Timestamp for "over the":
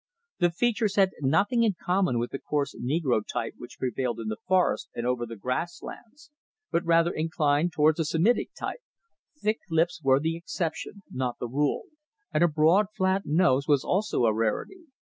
5.05-5.35